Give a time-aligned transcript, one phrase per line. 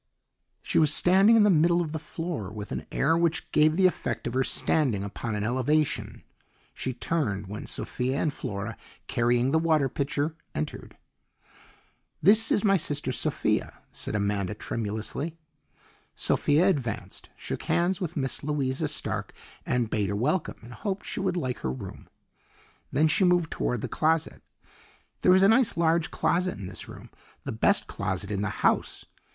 [0.63, 3.85] She was standing in the middle of the floor with an air which gave the
[3.85, 6.23] effect of her standing upon an elevation.
[6.73, 10.97] She turned when Sophia and Flora, carrying the water pitcher, entered.
[12.19, 15.37] "This is my sister Sophia," said Amanda tremulously.
[16.15, 19.33] Sophia advanced, shook hands with Miss Louisa Stark
[19.67, 22.09] and bade her welcome and hoped she would like her room.
[22.91, 24.41] Then she moved toward the closet.
[25.21, 27.11] "There is a nice large closet in this room
[27.43, 29.05] the best closet in the house.